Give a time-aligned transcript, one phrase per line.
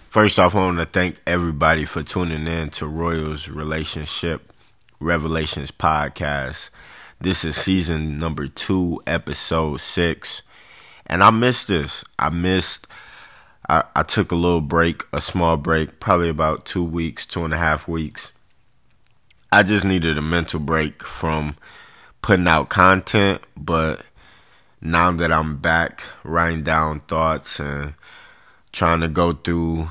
[0.00, 4.52] First off, I want to thank everybody for tuning in to Royals Relationship
[5.00, 6.70] Revelations podcast.
[7.20, 10.42] This is season number two, episode six.
[11.06, 12.04] And I missed this.
[12.18, 12.86] I missed,
[13.68, 17.54] I, I took a little break, a small break, probably about two weeks, two and
[17.54, 18.32] a half weeks.
[19.52, 21.56] I just needed a mental break from
[22.22, 24.04] putting out content, but
[24.80, 27.94] now that I'm back writing down thoughts and
[28.76, 29.88] trying to go through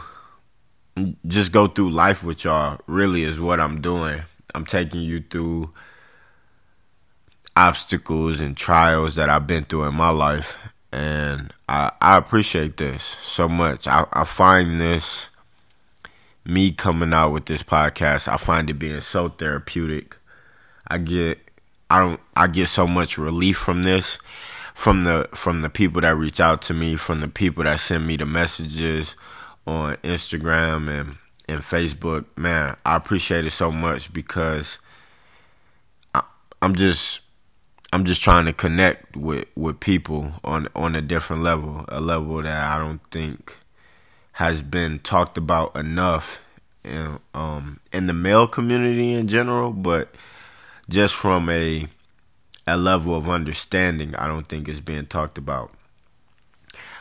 [1.26, 4.22] just go through life with y'all really is what I'm doing.
[4.54, 5.74] I'm taking you through
[7.58, 10.58] obstacles and trials that I've been through in my life.
[10.94, 13.88] And I, I appreciate this so much.
[13.88, 15.32] I, I find this,
[16.46, 20.16] me coming out with this podcast, I find it being so therapeutic.
[20.88, 21.40] I get,
[21.90, 24.20] I don't, I get so much relief from this,
[24.76, 28.06] from the, from the people that reach out to me, from the people that send
[28.06, 29.16] me the messages
[29.66, 34.80] on Instagram and and Facebook, man, I appreciate it so much because
[36.14, 36.24] I,
[36.62, 37.22] I'm just
[37.94, 42.42] I'm just trying to connect with with people on on a different level, a level
[42.42, 43.58] that I don't think
[44.34, 46.44] has been talked about enough
[46.84, 50.14] in um in the male community in general, but
[50.90, 51.88] just from a
[52.68, 55.72] a level of understanding, I don't think is being talked about.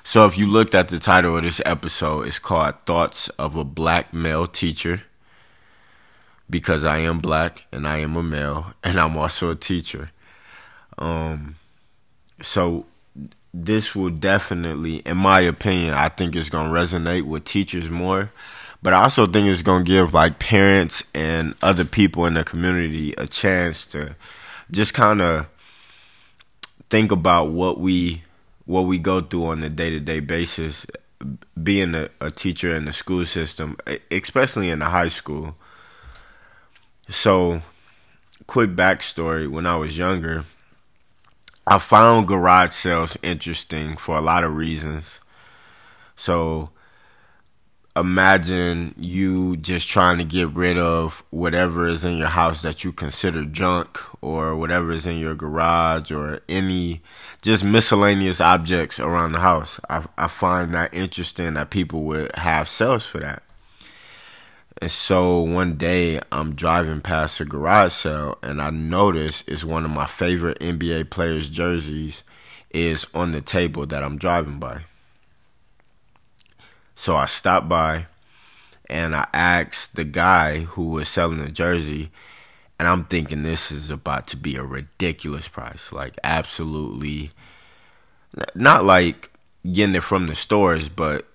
[0.03, 3.65] So if you looked at the title of this episode, it's called Thoughts of a
[3.65, 5.03] Black Male Teacher.
[6.51, 10.11] Because I am black and I am a male and I'm also a teacher.
[10.98, 11.57] Um
[12.42, 12.85] so
[13.55, 18.31] this will definitely, in my opinion, I think it's gonna resonate with teachers more.
[18.83, 23.15] But I also think it's gonna give like parents and other people in the community
[23.17, 24.15] a chance to
[24.70, 25.47] just kind of
[26.95, 28.23] think about what we
[28.67, 30.87] what we go through on a day to day basis,
[31.61, 33.77] being a, a, teacher in the school system,
[34.12, 35.56] especially in the high school.
[37.09, 37.62] So,
[38.47, 40.45] quick backstory when I was younger,
[41.67, 45.20] I found garage sales interesting for a lot of reasons.
[46.14, 46.70] So,
[47.97, 52.93] imagine you just trying to get rid of whatever is in your house that you
[52.93, 57.03] consider junk or whatever is in your garage or any
[57.41, 59.79] just miscellaneous objects around the house.
[59.89, 63.43] I, I find that interesting that people would have sales for that.
[64.83, 69.85] And so one day I'm driving past a garage sale and I notice it's one
[69.85, 72.25] of my favorite NBA players' jerseys
[72.71, 74.83] is on the table that I'm driving by.
[76.95, 78.07] So I stopped by
[78.89, 82.11] and I asked the guy who was selling the jersey,
[82.79, 85.93] and I'm thinking this is about to be a ridiculous price.
[85.93, 87.31] Like, absolutely
[88.55, 89.31] not like
[89.71, 91.27] getting it from the stores, but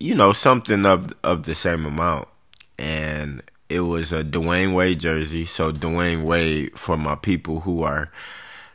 [0.00, 2.28] you know, something of of the same amount.
[2.78, 5.44] And it was a Dwyane Wade jersey.
[5.44, 8.10] So Dwyane Wade, for my people who are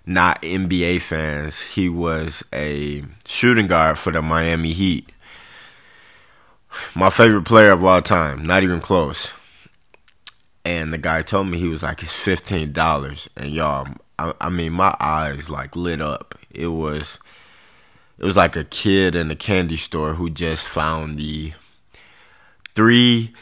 [0.06, 5.10] not NBA fans, he was a shooting guard for the Miami Heat
[6.96, 9.32] my favorite player of all time, not even close.
[10.66, 14.50] And the guy told me he was like, it's fifteen dollars, and y'all, I, I,
[14.50, 16.36] mean, my eyes like lit up.
[16.52, 17.20] It was,
[18.18, 21.54] it was like a kid in a candy store who just found the
[22.76, 23.34] three,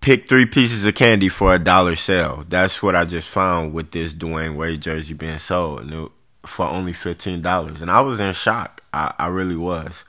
[0.00, 2.44] pick three pieces of candy for a dollar sale.
[2.48, 6.10] That's what I just found with this Dwyane Wade jersey being sold, it,
[6.46, 8.82] for only fifteen dollars, and I was in shock.
[8.94, 10.06] I, I really was,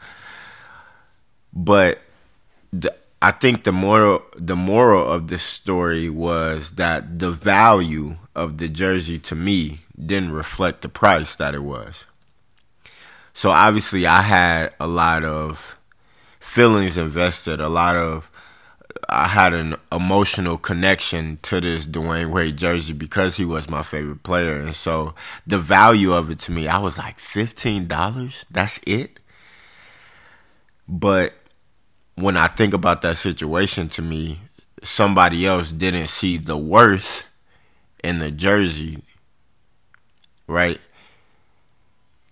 [1.54, 2.00] but
[2.72, 8.58] the, I think the moral the moral of this story was that the value of
[8.58, 12.08] the jersey to me didn't reflect the price that it was.
[13.34, 15.80] So obviously I had a lot of
[16.40, 18.32] feelings invested, a lot of
[19.08, 24.24] I had an emotional connection to this Dwyane Wade jersey because he was my favorite
[24.24, 24.56] player.
[24.60, 25.16] And so
[25.46, 28.46] the value of it to me, I was like, $15?
[28.50, 29.20] That's it?
[30.88, 31.34] But
[32.22, 34.40] when I think about that situation to me,
[34.84, 37.26] somebody else didn't see the worth
[38.04, 39.02] in the jersey,
[40.48, 40.80] right?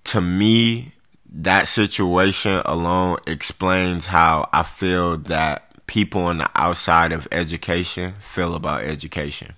[0.06, 0.94] To me,
[1.32, 8.56] that situation alone explains how I feel that people on the outside of education feel
[8.56, 9.54] about education.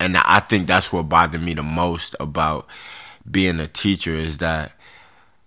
[0.00, 2.66] And I think that's what bothered me the most about
[3.28, 4.72] being a teacher is that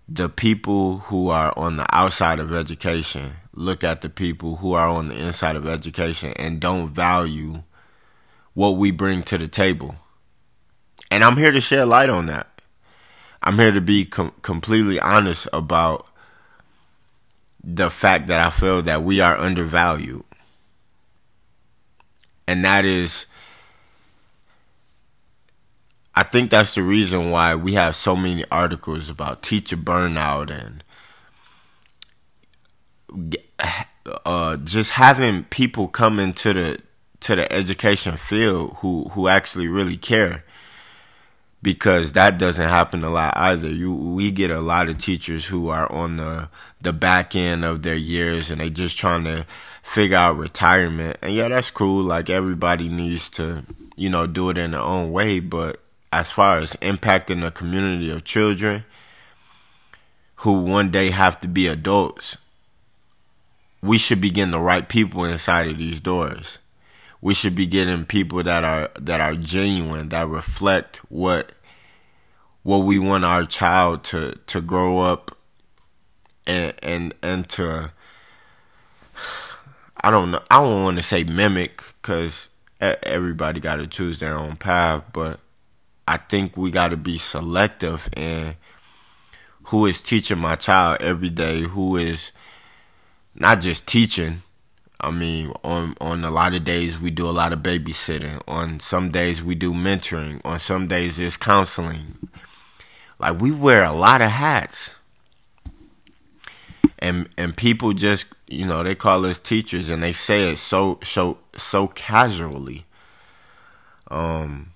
[0.08, 4.88] the people who are on the outside of education look at the people who are
[4.88, 7.64] on the inside of education and don't value
[8.54, 9.96] what we bring to the table.
[11.10, 12.48] And I'm here to shed light on that.
[13.42, 16.08] I'm here to be com- completely honest about
[17.64, 20.24] the fact that I feel that we are undervalued.
[22.48, 23.26] And that is
[26.16, 30.84] I think that's the reason why we have so many articles about teacher burnout and
[34.26, 36.80] uh, just having people come into the
[37.22, 40.44] to the education field who who actually really care
[41.62, 43.68] because that doesn't happen a lot either.
[43.70, 47.82] You we get a lot of teachers who are on the the back end of
[47.82, 49.46] their years and they just trying to
[49.82, 51.18] figure out retirement.
[51.22, 52.04] And yeah, that's cool.
[52.04, 53.66] Like everybody needs to,
[53.96, 55.82] you know, do it in their own way, but
[56.16, 58.86] as far as impacting a community of children
[60.38, 62.38] who one day have to be adults,
[63.82, 66.60] we should be getting the right people inside of these doors.
[67.20, 71.52] We should be getting people that are that are genuine, that reflect what
[72.64, 75.38] what we want our child to to grow up
[76.48, 77.92] and and and to
[80.00, 82.48] I don't know I don't want to say mimic because
[82.80, 85.42] everybody got to choose their own path, but
[86.08, 88.56] I think we got to be selective in
[89.66, 92.32] who is teaching my child every day, who is
[93.34, 94.44] not just teaching.
[95.00, 98.42] I mean, on on a lot of days we do a lot of babysitting.
[98.48, 100.42] On some days we do mentoring.
[100.46, 102.30] On some days it's counseling.
[103.20, 104.96] Like we wear a lot of hats.
[107.00, 111.00] And and people just, you know, they call us teachers and they say it so
[111.04, 112.86] so so casually.
[114.10, 114.72] Um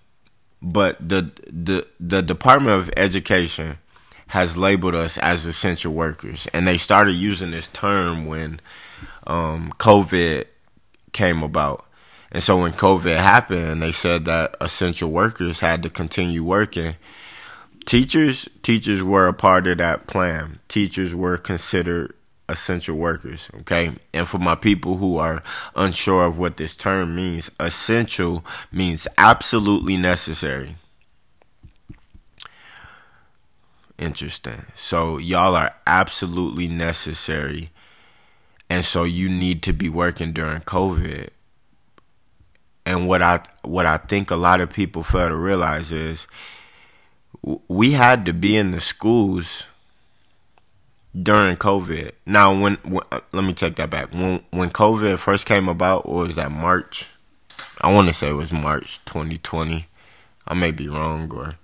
[0.61, 3.77] but the the the Department of Education
[4.27, 8.59] has labeled us as essential workers, and they started using this term when
[9.25, 10.45] um, COVID
[11.13, 11.85] came about.
[12.31, 16.95] And so when COVID happened, they said that essential workers had to continue working.
[17.85, 20.59] Teachers, teachers were a part of that plan.
[20.67, 22.13] Teachers were considered
[22.49, 23.93] essential workers, okay?
[24.13, 25.43] And for my people who are
[25.75, 30.75] unsure of what this term means, essential means absolutely necessary.
[33.97, 34.65] Interesting.
[34.73, 37.69] So y'all are absolutely necessary.
[38.69, 41.29] And so you need to be working during COVID.
[42.85, 46.27] And what I what I think a lot of people fail to realize is
[47.67, 49.67] we had to be in the schools
[51.19, 52.11] during COVID.
[52.25, 54.11] Now, when, when uh, let me take that back.
[54.11, 57.07] When when COVID first came about, or was that March?
[57.81, 59.87] I want to say it was March 2020.
[60.47, 61.55] I may be wrong, or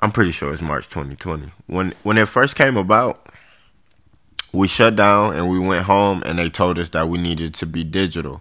[0.00, 1.50] I'm pretty sure it's March 2020.
[1.66, 3.26] When when it first came about,
[4.52, 7.66] we shut down and we went home, and they told us that we needed to
[7.66, 8.40] be digital.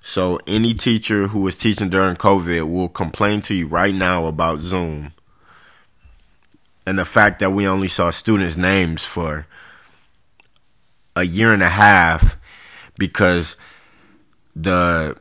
[0.00, 4.58] So any teacher who was teaching during COVID will complain to you right now about
[4.58, 5.12] Zoom
[6.86, 9.46] and the fact that we only saw students' names for
[11.16, 12.36] a year and a half
[12.96, 13.56] because
[14.54, 15.16] the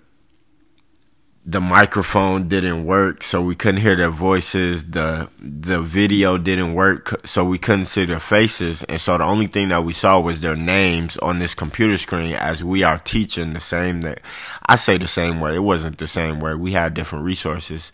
[1.47, 7.15] the microphone didn't work so we couldn't hear their voices the the video didn't work
[7.23, 8.83] so we couldn't see their faces.
[8.83, 12.33] And so the only thing that we saw was their names on this computer screen
[12.33, 14.21] as we are teaching the same that
[14.65, 17.91] I say the same way it wasn't the same way we had different resources.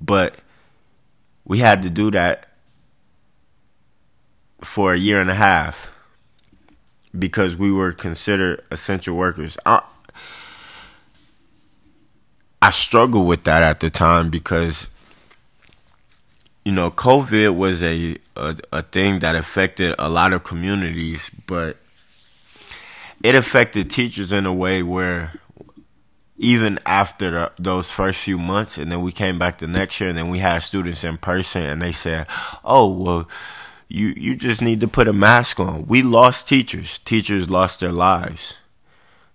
[0.00, 0.36] But
[1.44, 2.55] we had to do that
[4.62, 5.92] for a year and a half
[7.18, 9.58] because we were considered essential workers.
[9.64, 9.82] I,
[12.60, 14.90] I struggled with that at the time because
[16.64, 21.76] you know COVID was a, a a thing that affected a lot of communities, but
[23.22, 25.32] it affected teachers in a way where
[26.38, 30.18] even after those first few months, and then we came back the next year, and
[30.18, 32.26] then we had students in person, and they said,
[32.64, 33.28] "Oh, well."
[33.88, 35.86] You you just need to put a mask on.
[35.86, 36.98] We lost teachers.
[36.98, 38.58] Teachers lost their lives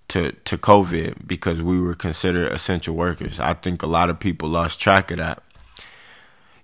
[0.09, 3.39] to to COVID because we were considered essential workers.
[3.39, 5.41] I think a lot of people lost track of that.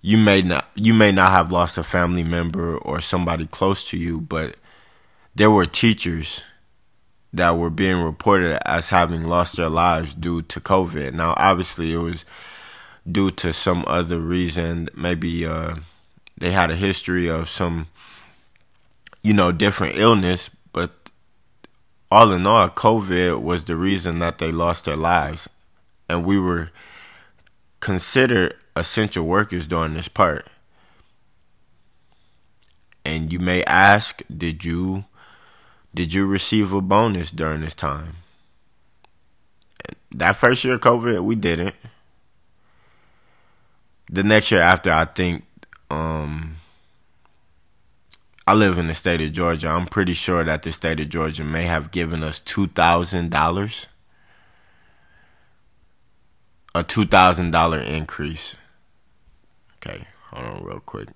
[0.01, 3.97] You may not you may not have lost a family member or somebody close to
[3.97, 4.55] you, but
[5.35, 6.43] there were teachers
[7.33, 11.13] that were being reported as having lost their lives due to COVID.
[11.13, 12.25] Now, obviously, it was
[13.09, 15.75] due to some other reason, maybe uh,
[16.37, 17.87] they had a history of some,
[19.23, 20.91] you know, different illness, but
[22.11, 25.49] all in all, COVID was the reason that they lost their lives.
[26.07, 26.69] And we were
[27.79, 30.47] considered essential workers during this part.
[33.03, 35.05] And you may ask, did you
[35.93, 38.17] did you receive a bonus during this time?
[40.11, 41.73] That first year of COVID, we didn't.
[44.11, 45.46] The next year after, I think
[45.89, 46.55] um,
[48.45, 49.67] I live in the state of Georgia.
[49.67, 53.87] I'm pretty sure that the state of Georgia may have given us two thousand dollars,
[56.73, 58.55] a two thousand dollar increase.
[59.77, 61.09] Okay, hold on real quick.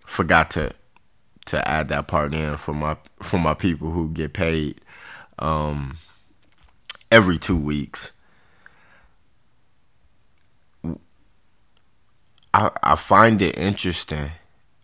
[0.05, 0.73] Forgot to,
[1.45, 4.81] to add that part in for my, for my people who get paid,
[5.39, 5.97] um,
[7.11, 8.11] every two weeks.
[12.53, 14.31] I I find it interesting.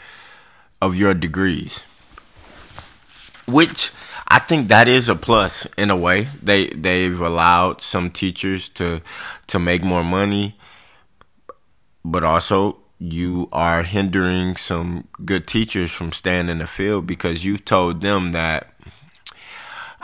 [0.81, 1.85] of your degrees.
[3.47, 3.93] Which
[4.27, 6.29] I think that is a plus in a way.
[6.43, 9.03] They they've allowed some teachers to
[9.49, 10.57] to make more money,
[12.05, 17.65] but also you are hindering some good teachers from staying in the field because you've
[17.65, 18.73] told them that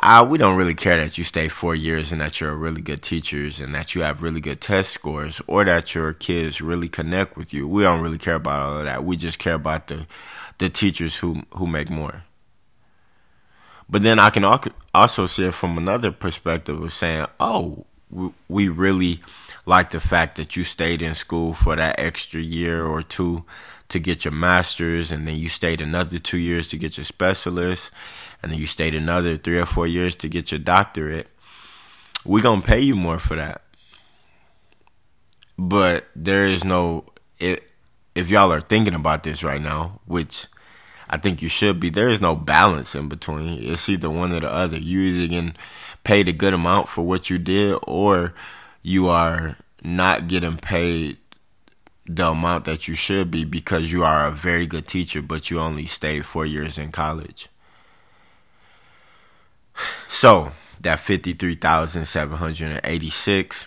[0.03, 3.03] uh, we don't really care that you stay four years and that you're really good
[3.03, 7.37] teachers and that you have really good test scores or that your kids really connect
[7.37, 7.69] with you.
[7.69, 9.05] We don't really care about all of that.
[9.05, 10.07] We just care about the
[10.59, 12.25] the teachers who who make more.
[13.91, 14.45] But then I can
[14.95, 17.85] also see it from another perspective of saying, oh,
[18.49, 19.21] we really
[19.71, 23.45] like the fact that you stayed in school for that extra year or two
[23.89, 27.93] to get your master's, and then you stayed another two years to get your specialist,
[28.43, 31.29] and then you stayed another three or four years to get your doctorate.
[32.25, 33.63] We're gonna pay you more for that.
[35.57, 37.05] But there is no
[37.39, 37.61] if
[38.17, 40.47] if y'all are thinking about this right now, which
[41.09, 43.63] I think you should be, there is no balance in between.
[43.63, 44.79] It's either one or the other.
[44.79, 45.57] You either get
[46.03, 48.35] paid a good amount for what you did or
[48.83, 51.19] you are not getting paid
[52.07, 55.61] the amount that you should be because you are a very good teacher, but you
[55.61, 57.49] only stayed four years in college.
[60.09, 63.67] So that fifty three thousand seven hundred and eighty six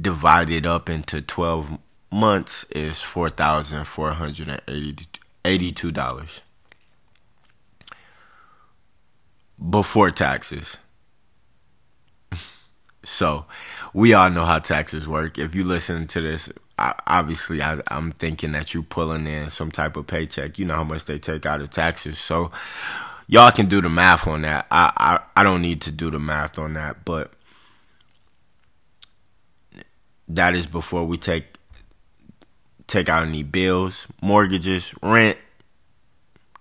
[0.00, 1.78] divided up into twelve
[2.10, 5.06] months is four thousand four hundred and
[5.44, 6.42] eighty two dollars
[9.70, 10.78] before taxes.
[13.06, 13.46] So,
[13.94, 15.38] we all know how taxes work.
[15.38, 19.96] If you listen to this, obviously, I, am thinking that you're pulling in some type
[19.96, 20.58] of paycheck.
[20.58, 22.18] You know how much they take out of taxes.
[22.18, 22.50] So,
[23.28, 24.66] y'all can do the math on that.
[24.70, 27.32] I, I, I don't need to do the math on that, but
[30.28, 31.44] that is before we take
[32.86, 35.36] take out any bills, mortgages, rent,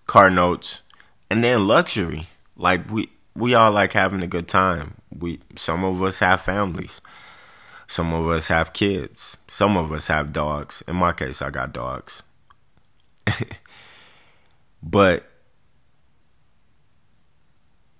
[0.07, 0.81] car notes,
[1.29, 2.27] and then luxury.
[2.55, 4.95] Like we we all like having a good time.
[5.17, 7.01] We some of us have families.
[7.87, 9.37] Some of us have kids.
[9.47, 10.83] Some of us have dogs.
[10.87, 12.23] In my case, I got dogs.
[14.83, 15.29] but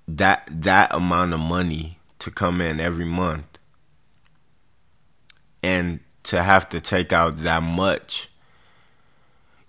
[0.07, 3.59] that that amount of money to come in every month
[5.63, 8.29] and to have to take out that much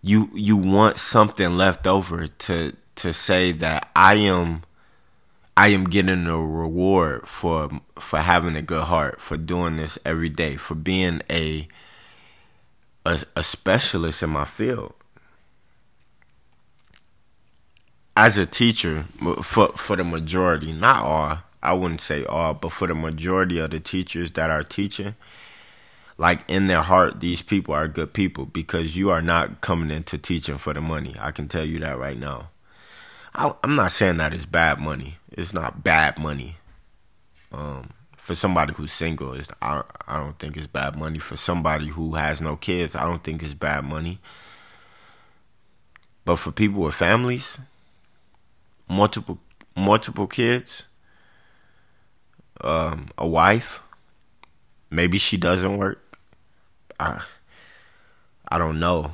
[0.02, 4.62] you you want something left over to to say that I am
[5.56, 10.28] I am getting a reward for for having a good heart, for doing this every
[10.28, 11.66] day, for being a
[13.06, 14.92] a, a specialist in my field.
[18.16, 19.04] As a teacher,
[19.42, 23.70] for for the majority, not all, I wouldn't say all, but for the majority of
[23.70, 25.14] the teachers that are teaching,
[26.18, 30.18] like in their heart, these people are good people because you are not coming into
[30.18, 31.14] teaching for the money.
[31.18, 32.50] I can tell you that right now.
[33.36, 35.18] I, am not saying that it's bad money.
[35.30, 36.56] It's not bad money.
[37.52, 41.18] Um, for somebody who's single, is I I don't think it's bad money.
[41.18, 44.18] For somebody who has no kids, I don't think it's bad money.
[46.24, 47.60] But for people with families,
[48.88, 49.38] multiple
[49.76, 50.86] multiple kids,
[52.62, 53.82] um, a wife,
[54.90, 56.18] maybe she doesn't work.
[56.98, 57.22] I
[58.48, 59.12] I don't know.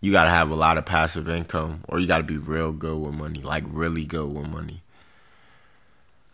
[0.00, 3.14] You gotta have a lot of passive income, or you gotta be real good with
[3.14, 4.82] money, like really good with money.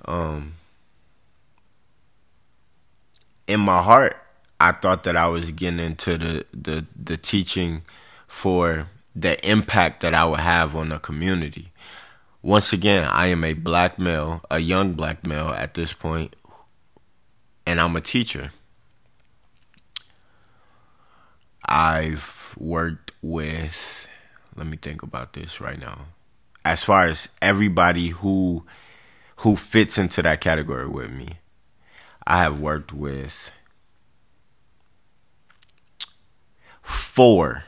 [0.04, 0.54] Um,
[3.46, 4.16] in my heart,
[4.60, 7.82] I thought that I was getting into the the the teaching
[8.26, 11.72] for the impact that I would have on the community.
[12.42, 16.34] Once again, I am a black male, a young black male at this point,
[17.66, 18.50] and I'm a teacher.
[21.64, 24.08] I've worked with,
[24.56, 26.06] let me think about this right now.
[26.64, 28.64] As far as everybody who
[29.36, 31.38] who fits into that category with me,
[32.26, 33.50] I have worked with
[36.80, 37.64] four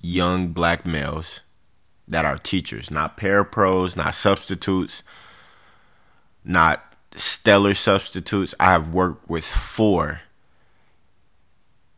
[0.00, 1.42] young black males
[2.08, 5.04] that are teachers, not parapros, not substitutes,
[6.44, 8.54] not stellar substitutes.
[8.58, 10.20] I have worked with four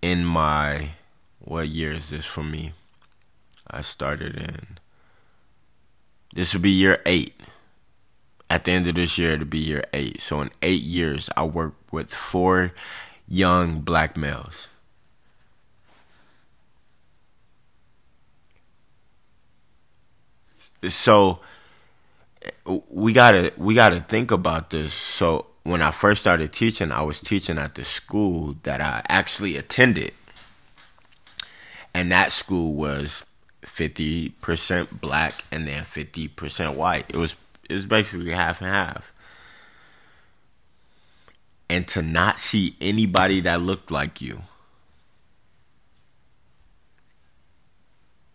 [0.02, 0.90] in my
[1.38, 2.72] what year is this for me?
[3.70, 4.78] I started in
[6.34, 7.34] this will be year eight.
[8.48, 10.20] At the end of this year, it'll be year eight.
[10.20, 12.72] So in eight years, I worked with four
[13.28, 14.68] young black males.
[20.88, 21.40] So
[22.88, 24.92] we gotta we gotta think about this.
[24.92, 29.56] So when I first started teaching, I was teaching at the school that I actually
[29.56, 30.12] attended.
[31.94, 33.24] And that school was
[33.62, 37.04] 50% black and then 50% white.
[37.08, 37.36] It was
[37.68, 39.12] it was basically half and half.
[41.70, 44.42] And to not see anybody that looked like you.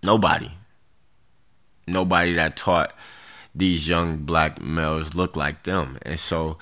[0.01, 0.51] Nobody.
[1.85, 2.95] Nobody that taught
[3.53, 5.97] these young black males look like them.
[6.03, 6.57] And so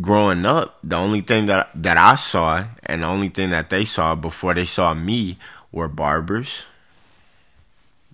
[0.00, 3.84] growing up, the only thing that that I saw and the only thing that they
[3.84, 5.38] saw before they saw me
[5.72, 6.66] were barbers.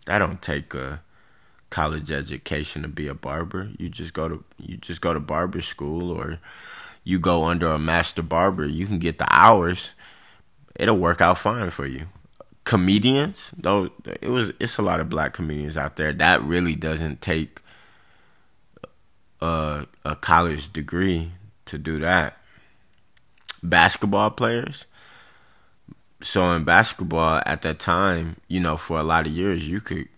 [0.07, 1.03] I don't take a
[1.71, 3.71] college education to be a barber.
[3.79, 6.39] You just go to you just go to barber school or
[7.05, 8.67] you go under a master barber.
[8.67, 9.95] You can get the hours.
[10.77, 12.07] It'll work out fine for you.
[12.65, 16.13] Comedians, though it was it's a lot of black comedians out there.
[16.13, 17.61] That really doesn't take
[19.41, 21.33] a, a college degree
[21.71, 22.37] to do that.
[23.63, 24.87] Basketball players.
[26.23, 30.09] So in basketball at that time, you know, for a lot of years you could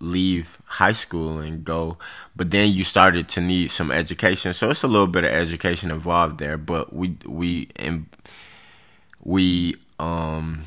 [0.00, 1.96] leave high school and go
[2.36, 5.90] but then you started to need some education so it's a little bit of education
[5.90, 8.04] involved there but we we and
[9.22, 10.64] we um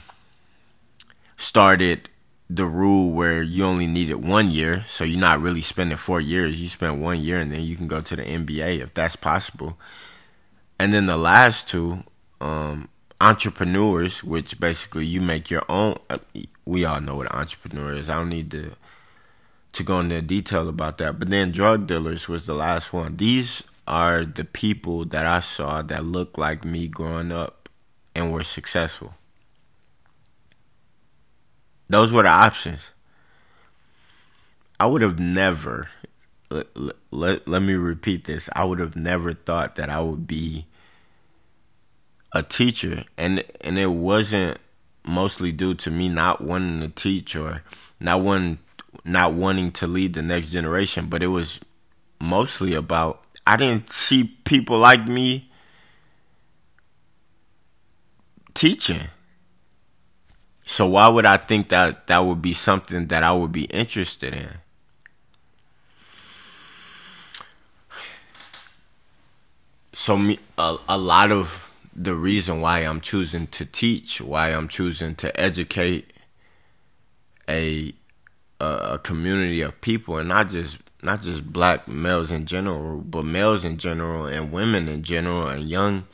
[1.36, 2.10] started
[2.50, 6.62] the rule where you only needed one year so you're not really spending 4 years
[6.62, 9.78] you spend 1 year and then you can go to the NBA if that's possible
[10.80, 12.04] and then the last two
[12.40, 12.88] um
[13.20, 16.20] entrepreneurs which basically you make your own uh,
[16.66, 18.72] we all know what an entrepreneur is i don't need to
[19.78, 21.20] to go into detail about that.
[21.20, 23.18] But then drug dealers was the last one.
[23.18, 27.70] These are the people that I saw that looked like me growing up
[28.16, 29.14] and were successful.
[31.90, 32.94] Those were the options.
[34.80, 35.90] I would have never
[36.50, 36.68] let,
[37.12, 38.50] let, let me repeat this.
[38.56, 40.66] I would have never thought that I would be
[42.34, 44.60] a teacher and and it wasn't
[45.06, 47.64] mostly due to me not wanting to teach or
[48.00, 48.60] not wanting
[49.06, 51.62] not wanting to lead the next generation, but it was
[52.20, 55.50] mostly about I didn't see people like me
[58.54, 59.08] teaching.
[60.70, 64.34] So why would I think that that would be something that I would be interested
[64.34, 64.50] in?
[69.94, 74.68] So me, a, a lot of the reason why I'm choosing to teach, why I'm
[74.68, 76.12] choosing to educate
[77.48, 77.94] a
[78.60, 83.64] a, community of people, and not just not just black males in general, but males
[83.64, 86.08] in general, and women in general, and young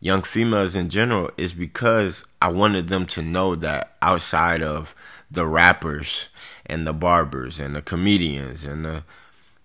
[0.00, 4.94] young females in general, is because I wanted them to know that outside of
[5.30, 6.28] the rappers
[6.66, 9.04] and the barbers and the comedians and the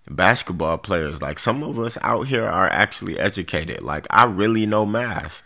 [0.08, 3.82] basketball players, like some of us out here are actually educated.
[3.82, 5.42] Like I really know math.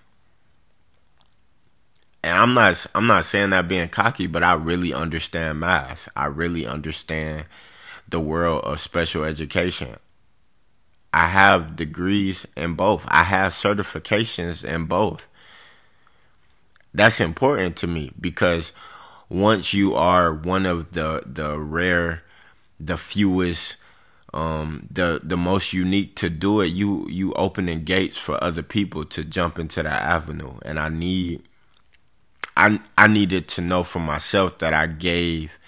[2.23, 6.09] and I'm not I'm not saying that being cocky, but I really understand math.
[6.15, 7.47] I really understand
[8.09, 9.97] the world of special education.
[11.13, 13.07] I have degrees in both.
[13.09, 15.27] I have certifications in both.
[16.95, 18.73] That's important to me because
[19.29, 22.23] once you are one of the the rare,
[22.79, 23.77] the fewest,
[24.35, 29.05] um, the the most unique to do it, you you opening gates for other people
[29.05, 30.55] to jump into that avenue.
[30.63, 31.43] And I need
[32.57, 35.59] I I needed to know for myself that I gave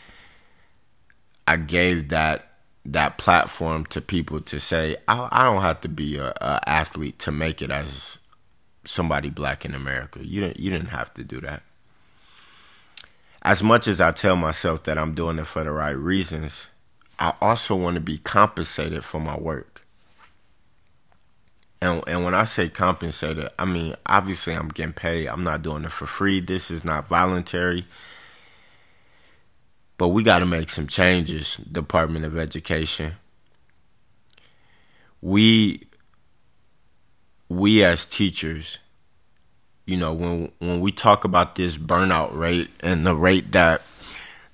[1.46, 2.51] I gave that
[2.84, 7.18] that platform to people to say I, I don't have to be a, a, athlete
[7.20, 8.18] to make it as
[8.84, 10.24] somebody black in America.
[10.24, 11.62] You didn't you didn't have to do that.
[13.42, 16.70] As much as I tell myself that I'm doing it for the right reasons,
[17.18, 19.86] I also want to be compensated for my work.
[21.80, 25.28] And and when I say compensated, I mean obviously I'm getting paid.
[25.28, 26.40] I'm not doing it for free.
[26.40, 27.84] This is not voluntary.
[30.02, 33.12] But we got to make some changes, Department of Education.
[35.20, 35.84] We
[37.48, 38.80] we as teachers,
[39.86, 43.82] you know, when when we talk about this burnout rate and the rate that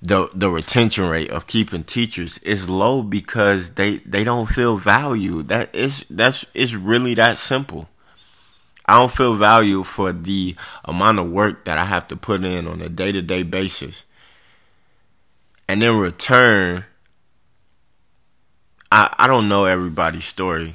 [0.03, 5.47] the the retention rate of keeping teachers is low because they they don't feel valued.
[5.47, 7.89] That is that's it's really that simple.
[8.85, 12.67] I don't feel value for the amount of work that I have to put in
[12.67, 14.05] on a day to day basis
[15.69, 16.83] and in return,
[18.91, 20.73] I I don't know everybody's story.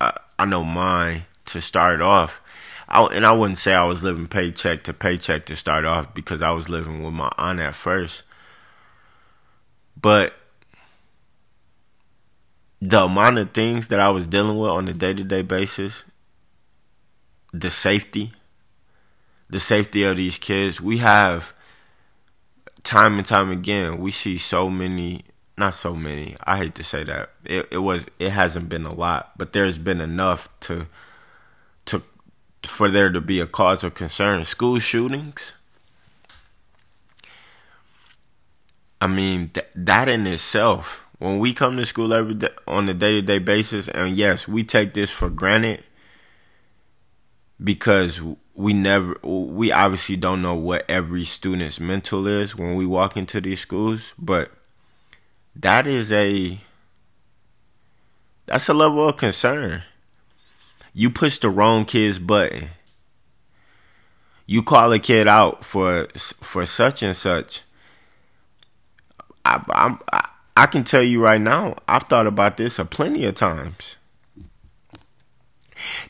[0.00, 2.40] I I know mine to start off.
[2.88, 6.42] I, and I wouldn't say I was living paycheck to paycheck to start off because
[6.42, 8.22] I was living with my aunt at first.
[10.00, 10.34] But
[12.80, 16.04] the amount of things that I was dealing with on a day to day basis,
[17.52, 18.32] the safety,
[19.50, 21.52] the safety of these kids, we have
[22.84, 25.24] time and time again, we see so many,
[25.58, 26.36] not so many.
[26.44, 27.30] I hate to say that.
[27.44, 30.86] It it was it hasn't been a lot, but there's been enough to
[31.86, 32.02] to
[32.62, 34.44] for there to be a cause of concern.
[34.44, 35.54] School shootings.
[39.00, 42.94] I mean, th- that in itself, when we come to school every day on a
[42.94, 45.84] day to day basis, and yes, we take this for granted
[47.62, 48.22] because
[48.54, 53.40] we never we obviously don't know what every student's mental is when we walk into
[53.40, 54.50] these schools but
[55.56, 56.58] that is a
[58.46, 59.82] that's a level of concern.
[60.92, 62.68] You push the wrong kid's button.
[64.46, 67.62] You call a kid out for for such and such.
[69.46, 69.62] I,
[70.12, 73.96] I, I can tell you right now i've thought about this a plenty of times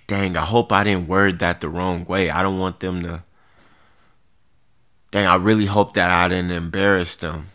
[0.06, 2.30] dang, I hope I didn't word that the wrong way.
[2.30, 3.24] I don't want them to.
[5.10, 7.48] Dang, I really hope that I didn't embarrass them.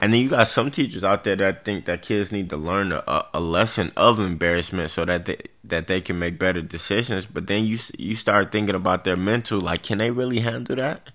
[0.00, 2.92] And then you got some teachers out there that think that kids need to learn
[2.92, 7.26] a, a lesson of embarrassment so that they that they can make better decisions.
[7.26, 11.10] But then you you start thinking about their mental, like, can they really handle that?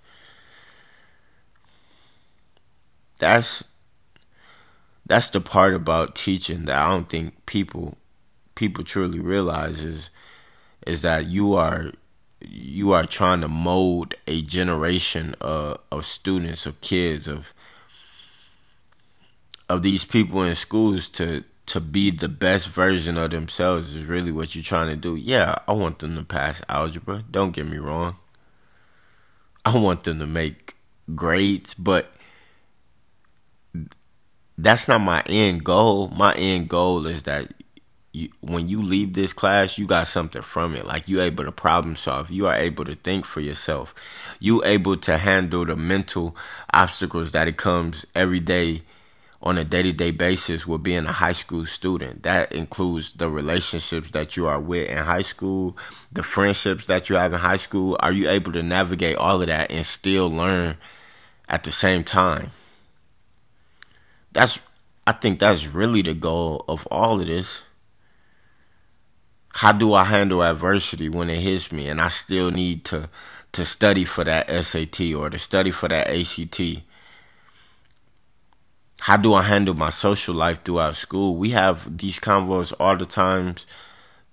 [3.20, 3.64] That's
[5.06, 7.98] that's the part about teaching that I don't think people
[8.60, 10.10] people truly realize is
[10.86, 11.94] is that you are
[12.42, 17.54] you are trying to mold a generation of, of students of kids of
[19.70, 24.32] of these people in schools to to be the best version of themselves is really
[24.32, 25.16] what you're trying to do.
[25.16, 27.24] Yeah, I want them to pass algebra.
[27.30, 28.18] Don't get me wrong.
[29.64, 30.74] I want them to make
[31.16, 32.12] grades, but
[34.58, 36.08] that's not my end goal.
[36.10, 37.54] My end goal is that
[38.12, 40.86] you, when you leave this class, you got something from it.
[40.86, 42.32] Like you able to problem solve.
[42.32, 43.94] You are able to think for yourself.
[44.40, 46.36] You able to handle the mental
[46.74, 48.82] obstacles that it comes every day
[49.42, 52.24] on a day to day basis with being a high school student.
[52.24, 55.78] That includes the relationships that you are with in high school,
[56.12, 57.96] the friendships that you have in high school.
[58.02, 60.78] Are you able to navigate all of that and still learn
[61.48, 62.52] at the same time?
[64.32, 64.60] That's
[65.08, 67.64] I think that's really the goal of all of this
[69.60, 73.10] how do I handle adversity when it hits me and I still need to
[73.52, 76.62] to study for that SAT or to study for that ACT?
[79.02, 81.36] How do I handle my social life throughout school?
[81.36, 83.68] We have these convos all the times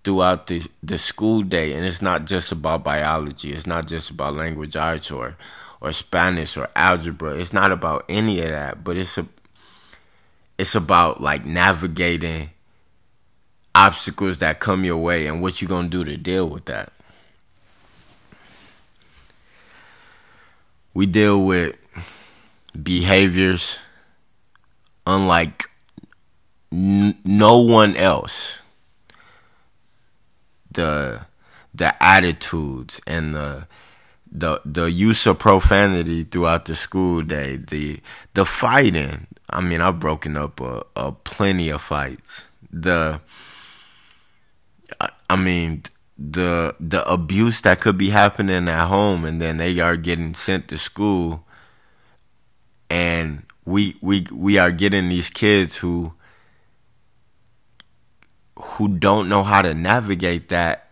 [0.04, 3.52] throughout the, the school day and it's not just about biology.
[3.52, 5.36] It's not just about language arts or
[5.80, 7.36] or Spanish or algebra.
[7.36, 9.26] It's not about any of that, but it's a
[10.56, 12.50] it's about like navigating
[13.76, 16.92] obstacles that come your way and what you're going to do to deal with that.
[20.96, 21.76] we deal with
[22.82, 23.80] behaviors
[25.06, 25.64] unlike
[26.72, 28.62] n- no one else.
[30.72, 31.26] The
[31.74, 33.66] the attitudes and the
[34.32, 38.00] the the use of profanity throughout the school day, the
[38.32, 39.26] the fighting.
[39.50, 42.48] I mean, I've broken up a, a plenty of fights.
[42.72, 43.20] The
[45.36, 45.82] I, I mean
[46.18, 50.68] the the abuse that could be happening at home and then they are getting sent
[50.68, 51.44] to school
[52.88, 56.14] and we we we are getting these kids who
[58.56, 60.86] who don't know how to navigate that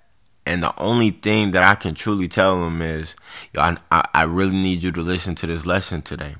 [0.46, 3.16] and the only thing that I can truly tell them is,
[3.52, 6.37] yo, I, I really need you to listen to this lesson today.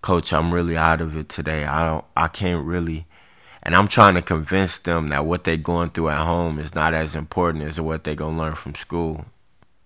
[0.00, 1.66] Coach, I'm really out of it today.
[1.66, 3.06] I don't I can't really
[3.70, 6.92] and I'm trying to convince them that what they're going through at home is not
[6.92, 9.26] as important as what they're gonna learn from school.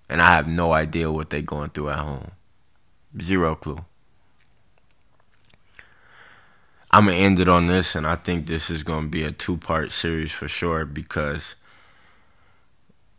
[0.08, 2.30] And I have no idea what they're going through at home.
[3.20, 3.84] Zero clue.
[6.90, 9.58] I'm gonna end it on this, and I think this is gonna be a two
[9.58, 11.54] part series for sure because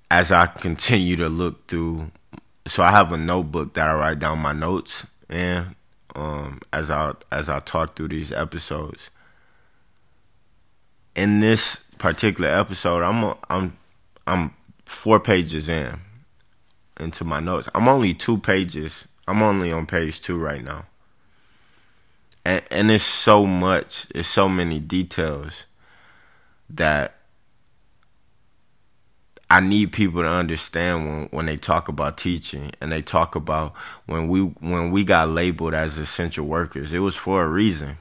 [0.10, 2.10] as I continue to look through,
[2.66, 5.76] so I have a notebook that I write down my notes and
[6.16, 9.12] um, as I as I talk through these episodes.
[11.16, 13.78] In this particular episode, I'm I'm
[14.28, 14.54] I'm
[14.86, 16.00] four pages in
[17.00, 17.70] into my notes.
[17.74, 19.08] I'm only two pages.
[19.28, 20.86] I'm only on page two right now,
[22.44, 24.08] and and it's so much.
[24.14, 25.66] It's so many details
[26.70, 27.16] that
[29.50, 33.74] I need people to understand when when they talk about teaching and they talk about
[34.06, 37.98] when we when we got labeled as essential workers, it was for a reason.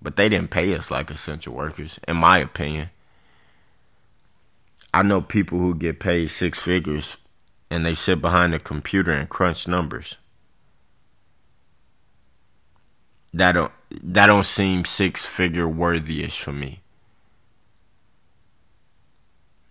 [0.00, 2.90] But they didn't pay us like essential workers, in my opinion.
[4.92, 7.16] I know people who get paid six figures
[7.70, 10.16] and they sit behind a computer and crunch numbers.
[13.32, 16.80] That don't that don't seem six figure worthyish for me.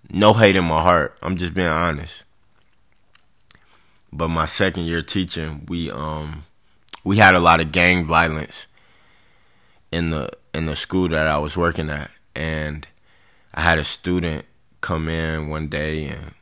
[0.10, 1.18] No hate in my heart.
[1.24, 2.24] I'm just being honest.
[4.14, 6.44] But my second year teaching, we um
[7.04, 8.68] we had a lot of gang violence
[9.92, 12.88] in the in the school that I was working at and
[13.54, 14.46] I had a student
[14.82, 16.34] come in one day and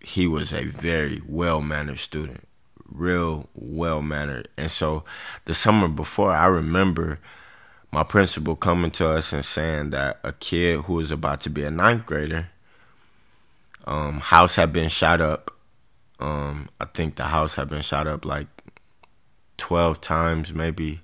[0.00, 2.46] he was a very well-mannered student,
[2.90, 4.48] real well-mannered.
[4.56, 5.04] And so
[5.44, 7.18] the summer before, I remember
[7.90, 11.64] my principal coming to us and saying that a kid who was about to be
[11.64, 12.48] a ninth grader
[13.86, 15.50] um, house had been shot up.
[16.20, 18.48] Um, I think the house had been shot up like
[19.56, 21.00] twelve times, maybe,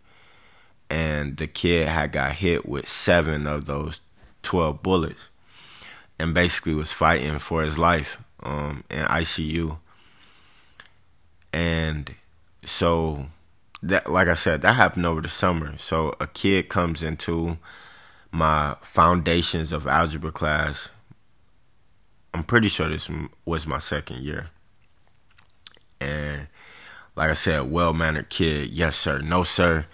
[0.91, 4.03] and the kid had got hit with seven of those
[4.43, 5.29] twelve bullets,
[6.19, 9.79] and basically was fighting for his life um, in ICU.
[11.53, 12.15] And
[12.65, 13.27] so
[13.83, 15.77] that, like I said, that happened over the summer.
[15.79, 17.59] So a kid comes into
[18.33, 20.91] my foundations of algebra class
[22.35, 23.09] I'm pretty sure this
[23.45, 24.51] was my second year.
[26.01, 26.49] And
[27.15, 28.71] like I said, well mannered kid.
[28.71, 29.21] Yes, sir.
[29.21, 29.87] No, sir.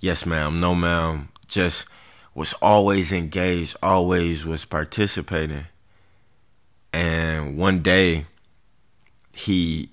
[0.00, 0.60] Yes, ma'am.
[0.60, 1.28] No, ma'am.
[1.46, 1.86] Just
[2.34, 5.66] was always engaged, always was participating.
[6.92, 8.26] And one day
[9.34, 9.90] he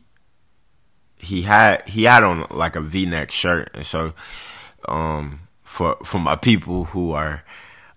[1.17, 4.13] he had he had on like a V-neck shirt and so
[4.87, 7.43] um for for my people who are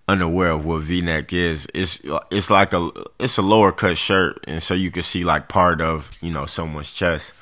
[0.07, 4.61] unaware of what V-neck is, it's it's like a it's a lower cut shirt, and
[4.61, 7.33] so you can see like part of you know someone's chest,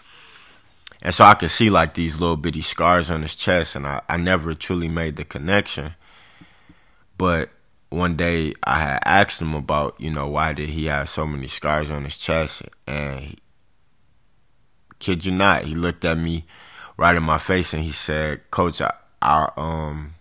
[1.01, 4.01] and so I could see like these little bitty scars on his chest, and I
[4.07, 5.93] I never truly made the connection,
[7.17, 7.49] but
[7.89, 11.47] one day I had asked him about you know why did he have so many
[11.47, 13.37] scars on his chest, and he,
[14.99, 16.45] kid you not, he looked at me
[16.97, 20.15] right in my face and he said, Coach, I, I um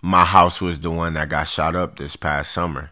[0.00, 2.90] my house was the one that got shot up this past summer.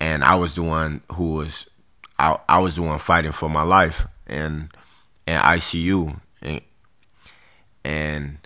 [0.00, 1.68] And I was the one who was
[2.18, 4.06] I, I was the one fighting for my life.
[4.26, 4.70] And
[5.26, 6.60] in ICU and
[7.84, 8.38] and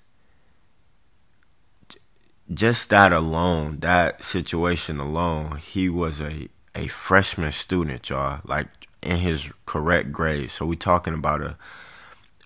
[2.52, 8.68] just that alone, that situation alone, he was a a freshman student, y'all, like
[9.02, 10.50] in his correct grade.
[10.50, 11.56] So we talking about a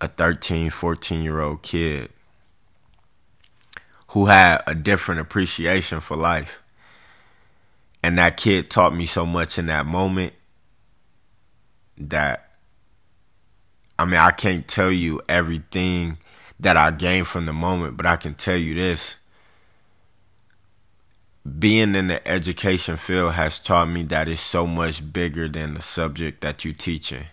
[0.01, 2.11] a 13, 14 year old kid
[4.09, 6.61] who had a different appreciation for life.
[8.03, 10.33] And that kid taught me so much in that moment
[11.97, 12.52] that
[13.99, 16.19] I mean, I can't tell you everything
[16.61, 19.17] that I gained from the moment, but I can tell you this.
[21.59, 25.83] Being in the education field has taught me that it's so much bigger than the
[25.83, 27.27] subject that you're teaching.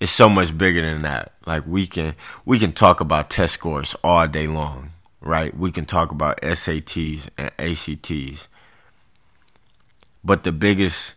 [0.00, 1.32] it's so much bigger than that.
[1.46, 5.56] Like we can we can talk about test scores all day long, right?
[5.56, 8.48] We can talk about SATs and ACTs.
[10.24, 11.14] But the biggest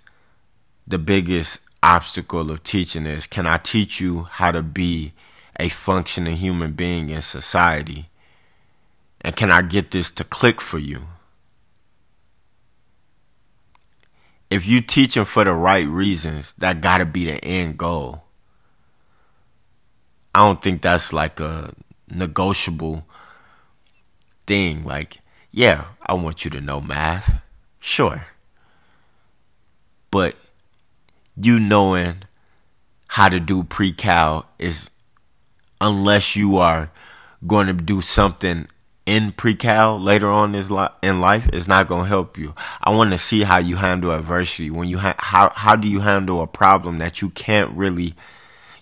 [0.86, 5.14] the biggest obstacle of teaching is can I teach you how to be
[5.60, 8.10] a functioning human being in society?
[9.22, 11.08] And can I get this to click for you?
[14.50, 18.24] If you teaching for the right reasons, that gotta be the end goal.
[20.34, 21.74] I don't think that's like a
[22.10, 23.06] negotiable
[24.46, 24.84] thing.
[24.84, 25.20] Like,
[25.52, 27.42] yeah, I want you to know math.
[27.80, 28.26] Sure.
[30.12, 30.36] But
[31.38, 32.16] you knowing
[33.08, 34.90] how to do pre-cal is
[35.80, 36.92] unless you are
[37.46, 38.68] going to do something
[39.06, 42.54] in pre-cal later on in life is not going to help you.
[42.82, 46.00] I want to see how you handle adversity when you ha- how how do you
[46.00, 48.14] handle a problem that you can't really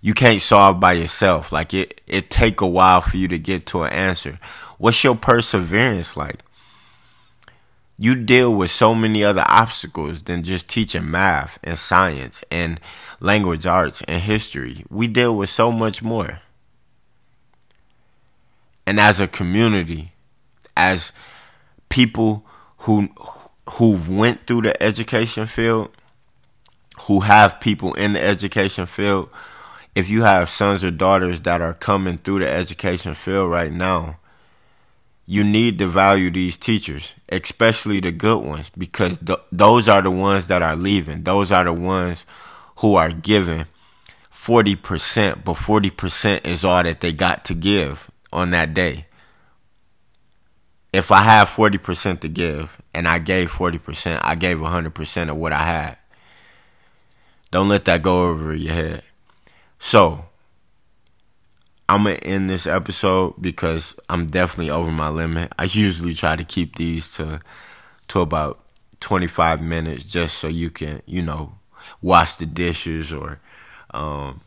[0.02, 1.52] you can't solve by yourself.
[1.52, 4.40] Like it it take a while for you to get to an answer.
[4.78, 6.40] What's your perseverance like?
[8.04, 12.78] You deal with so many other obstacles than just teaching math and science and
[13.22, 14.84] language arts and history.
[14.90, 16.42] We deal with so much more.
[18.86, 20.12] And as a community,
[20.76, 21.14] as
[21.88, 22.46] people
[22.80, 23.08] who
[23.76, 25.90] who've went through the education field,
[27.04, 29.30] who have people in the education field,
[29.96, 34.18] if you have sons or daughters that are coming through the education field right now,
[35.26, 40.12] you need to value these teachers, especially the good ones, because th- those are the
[40.12, 41.24] ones that are leaving.
[41.24, 42.26] Those are the ones
[42.78, 43.66] who are giving
[44.30, 49.06] 40%, but 40% is all that they got to give on that day.
[50.92, 55.54] If I have 40% to give and I gave 40%, I gave 100% of what
[55.54, 55.98] I had.
[57.50, 59.04] Don't let that go over your head.
[59.80, 60.26] So,
[61.90, 65.52] I'm gonna end this episode because I'm definitely over my limit.
[65.58, 67.40] I usually try to keep these to
[68.10, 68.60] to about
[69.00, 71.54] 25 minutes just so you can, you know,
[72.02, 73.40] wash the dishes or
[73.94, 74.42] um,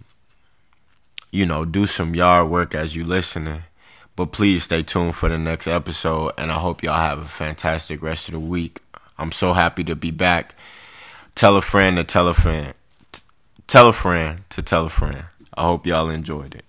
[1.31, 3.63] you know, do some yard work as you listening.
[4.17, 8.03] But please stay tuned for the next episode and I hope y'all have a fantastic
[8.03, 8.81] rest of the week.
[9.19, 10.55] I'm so happy to be back.
[11.35, 12.75] Tell a friend to tell a friend.
[13.67, 15.27] Tell a friend to tell a friend.
[15.55, 16.66] I hope y'all enjoyed it.